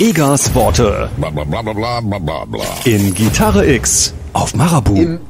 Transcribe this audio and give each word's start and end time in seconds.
Egas 0.00 0.54
Worte. 0.54 1.10
In 2.84 3.14
Gitarre 3.14 3.66
X 3.66 4.14
auf 4.32 4.54
Marabu. 4.54 4.94
Im 4.94 5.20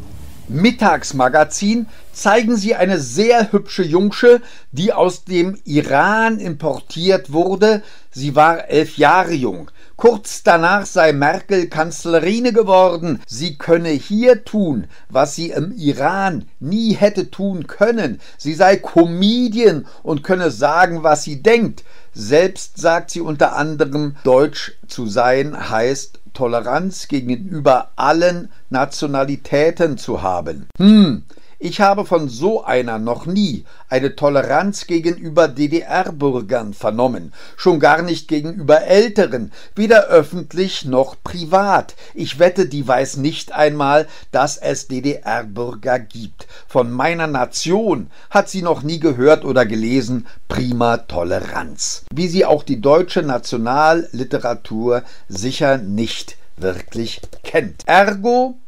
Mittagsmagazin 0.48 1.86
zeigen 2.20 2.56
sie 2.56 2.74
eine 2.74 2.98
sehr 2.98 3.52
hübsche 3.52 3.82
Jungsche, 3.82 4.40
die 4.72 4.92
aus 4.92 5.24
dem 5.24 5.58
Iran 5.64 6.38
importiert 6.38 7.32
wurde. 7.32 7.82
Sie 8.10 8.34
war 8.34 8.68
elf 8.68 8.96
Jahre 8.96 9.32
jung. 9.32 9.70
Kurz 9.96 10.44
danach 10.44 10.86
sei 10.86 11.12
Merkel 11.12 11.66
Kanzlerine 11.68 12.52
geworden. 12.52 13.20
Sie 13.26 13.58
könne 13.58 13.88
hier 13.88 14.44
tun, 14.44 14.86
was 15.08 15.34
sie 15.34 15.50
im 15.50 15.72
Iran 15.72 16.44
nie 16.60 16.94
hätte 16.94 17.30
tun 17.30 17.66
können. 17.66 18.20
Sie 18.36 18.54
sei 18.54 18.76
Comedian 18.76 19.86
und 20.02 20.22
könne 20.22 20.50
sagen, 20.50 21.02
was 21.02 21.24
sie 21.24 21.42
denkt. 21.42 21.84
Selbst 22.12 22.78
sagt 22.78 23.10
sie 23.10 23.20
unter 23.20 23.56
anderem, 23.56 24.16
Deutsch 24.24 24.72
zu 24.86 25.06
sein 25.06 25.70
heißt 25.70 26.20
Toleranz 26.32 27.08
gegenüber 27.08 27.90
allen 27.96 28.50
Nationalitäten 28.70 29.98
zu 29.98 30.22
haben. 30.22 30.68
Hm, 30.78 31.24
ich 31.60 31.80
habe 31.80 32.04
von 32.04 32.28
so 32.28 32.62
einer 32.62 32.98
noch 33.00 33.26
nie 33.26 33.64
eine 33.88 34.14
Toleranz 34.14 34.86
gegenüber 34.86 35.48
DDR-Bürgern 35.48 36.72
vernommen, 36.72 37.32
schon 37.56 37.80
gar 37.80 38.02
nicht 38.02 38.28
gegenüber 38.28 38.82
Älteren, 38.82 39.50
weder 39.74 40.06
öffentlich 40.06 40.84
noch 40.84 41.16
privat. 41.24 41.96
Ich 42.14 42.38
wette, 42.38 42.66
die 42.66 42.86
weiß 42.86 43.16
nicht 43.16 43.52
einmal, 43.52 44.06
dass 44.30 44.56
es 44.56 44.86
DDR-Bürger 44.86 45.98
gibt. 45.98 46.46
Von 46.68 46.92
meiner 46.92 47.26
Nation 47.26 48.08
hat 48.30 48.48
sie 48.48 48.62
noch 48.62 48.82
nie 48.82 49.00
gehört 49.00 49.44
oder 49.44 49.66
gelesen, 49.66 50.28
prima 50.46 50.98
Toleranz. 50.98 52.04
Wie 52.14 52.28
sie 52.28 52.44
auch 52.44 52.62
die 52.62 52.80
deutsche 52.80 53.22
Nationalliteratur 53.22 55.02
sicher 55.28 55.78
nicht 55.78 56.36
wirklich 56.56 57.20
kennt. 57.42 57.82
Ergo, 57.86 58.58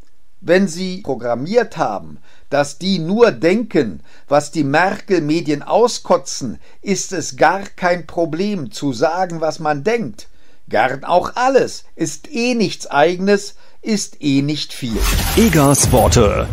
wenn 0.40 0.68
Sie 0.68 1.02
programmiert 1.02 1.76
haben, 1.76 2.18
dass 2.48 2.78
die 2.78 2.98
nur 2.98 3.30
denken, 3.30 4.02
was 4.28 4.50
die 4.50 4.64
Merkel-Medien 4.64 5.62
auskotzen, 5.62 6.58
ist 6.82 7.12
es 7.12 7.36
gar 7.36 7.62
kein 7.76 8.06
Problem 8.06 8.72
zu 8.72 8.92
sagen, 8.92 9.40
was 9.40 9.58
man 9.58 9.84
denkt. 9.84 10.28
Gern 10.68 11.04
auch 11.04 11.34
alles, 11.34 11.84
ist 11.96 12.32
eh 12.32 12.54
nichts 12.54 12.86
eigenes, 12.86 13.54
ist 13.82 14.22
eh 14.22 14.42
nicht 14.42 14.72
viel. 14.72 14.98
Egas 15.36 15.90
Worte. 15.90 16.48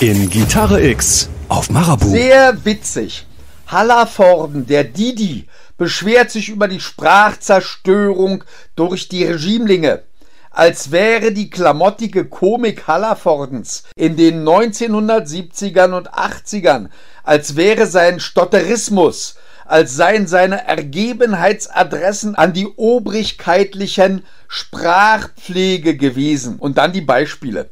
In 0.00 0.30
Gitarre 0.30 0.82
X 0.82 1.28
auf 1.48 1.70
Marabu. 1.70 2.08
Sehr 2.08 2.64
witzig. 2.64 3.26
Hallervorden, 3.66 4.66
der 4.66 4.84
Didi, 4.84 5.46
beschwert 5.76 6.30
sich 6.30 6.48
über 6.48 6.68
die 6.68 6.80
Sprachzerstörung 6.80 8.44
durch 8.76 9.08
die 9.08 9.24
Regimelinge 9.24 10.02
als 10.58 10.90
wäre 10.90 11.30
die 11.30 11.50
klamottige 11.50 12.24
Komik 12.24 12.88
Hallervordens 12.88 13.84
in 13.94 14.16
den 14.16 14.42
1970ern 14.42 15.92
und 15.92 16.12
80ern, 16.12 16.88
als 17.22 17.54
wäre 17.54 17.86
sein 17.86 18.18
Stotterismus, 18.18 19.36
als 19.66 19.94
seien 19.94 20.26
seine 20.26 20.66
Ergebenheitsadressen 20.66 22.34
an 22.34 22.54
die 22.54 22.66
obrigkeitlichen 22.66 24.24
Sprachpflege 24.48 25.96
gewesen. 25.96 26.56
Und 26.58 26.76
dann 26.76 26.92
die 26.92 27.02
Beispiele. 27.02 27.70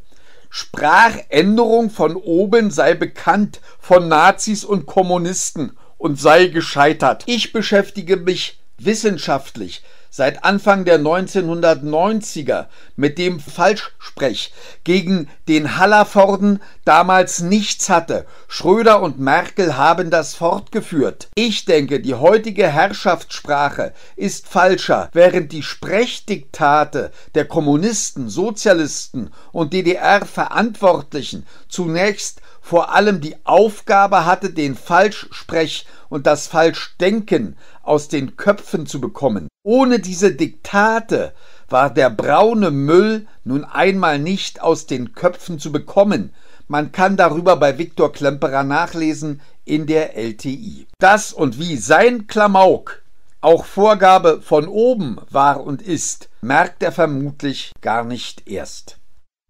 Sprachänderung 0.49 1.91
von 1.91 2.15
oben 2.15 2.71
sei 2.71 2.95
bekannt 2.95 3.61
von 3.81 4.07
Nazis 4.07 4.65
und 4.65 4.87
Kommunisten 4.87 5.77
und 5.99 6.21
sei 6.21 6.47
gescheitert. 6.47 7.25
Ich 7.27 7.53
beschäftige 7.53 8.17
mich 8.17 8.61
wissenschaftlich 8.79 9.83
seit 10.17 10.45
Anfang 10.45 10.87
der 10.87 10.99
1990er 10.99 12.69
mit 12.97 13.19
dem 13.19 13.39
Falschsprech 13.39 14.51
gegen 14.83 15.29
den 15.47 15.77
Hallervorden 15.77 16.63
damals 16.87 17.41
nichts 17.41 17.91
hatte. 17.91 18.25
Schröder 18.49 19.03
und 19.03 19.21
Merkel 19.21 19.77
haben 19.77 20.09
das 20.09 20.35
fortgeführt. 20.35 21.29
Ich 21.35 21.67
denke, 21.67 22.01
die 22.01 22.15
heutige 22.15 22.67
Herrschaftssprache 22.67 23.93
ist 24.17 24.49
falscher, 24.49 25.11
während 25.13 25.53
die 25.53 25.63
Sprechdiktate 25.63 27.13
der 27.35 27.45
Kommunisten, 27.45 28.31
Sozialisten 28.31 29.31
und 29.53 29.75
DDR-Verantwortlichen 29.75 31.47
zunächst 31.69 32.41
vor 32.63 32.95
allem 32.95 33.21
die 33.21 33.37
Aufgabe 33.45 34.25
hatte, 34.25 34.49
den 34.49 34.77
Falschsprech 34.77 35.85
und 36.09 36.27
das 36.27 36.47
Falschdenken 36.47 37.59
aus 37.83 38.09
den 38.09 38.37
Köpfen 38.37 38.87
zu 38.87 38.99
bekommen. 38.99 39.49
Ohne 39.69 39.99
diese 39.99 40.31
Diktate 40.33 41.33
war 41.69 41.93
der 41.93 42.09
braune 42.09 42.71
Müll 42.71 43.27
nun 43.43 43.65
einmal 43.65 44.21
nicht 44.21 44.63
aus 44.63 44.87
den 44.87 45.13
Köpfen 45.13 45.59
zu 45.59 45.73
bekommen. 45.73 46.33
Man 46.69 46.93
kann 46.93 47.17
darüber 47.17 47.57
bei 47.57 47.77
Viktor 47.77 48.13
Klemperer 48.13 48.63
nachlesen 48.63 49.41
in 49.65 49.87
der 49.87 50.17
LTI. 50.17 50.87
Das 51.01 51.33
und 51.33 51.59
wie 51.59 51.79
sein 51.79 52.29
Klamauk 52.29 53.03
auch 53.41 53.65
Vorgabe 53.65 54.41
von 54.41 54.69
oben 54.69 55.19
war 55.31 55.65
und 55.65 55.83
ist, 55.83 56.29
merkt 56.43 56.85
er 56.85 56.93
vermutlich 56.93 57.73
gar 57.81 58.05
nicht 58.05 58.49
erst. 58.49 58.99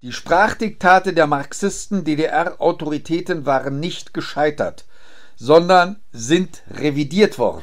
Die 0.02 0.12
Sprachdiktate 0.12 1.12
der 1.12 1.26
Marxisten 1.26 2.04
DDR-Autoritäten 2.04 3.44
waren 3.44 3.80
nicht 3.80 4.14
gescheitert, 4.14 4.86
sondern 5.36 5.96
sind 6.10 6.62
revidiert 6.70 7.38
worden. 7.38 7.62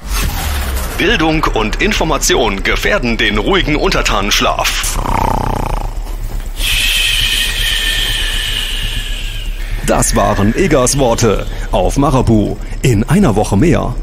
Bildung 0.98 1.44
und 1.56 1.81
Information 1.81 2.64
gefährden 2.64 3.18
den 3.18 3.38
ruhigen 3.38 3.76
Untertanenschlaf. 3.76 4.98
Das 9.88 10.16
waren 10.16 10.56
Egas 10.56 10.98
Worte 10.98 11.48
auf 11.72 11.98
Marabu. 11.98 12.58
In 12.84 13.04
einer 13.04 13.36
Woche 13.36 13.58
mehr. 13.58 13.96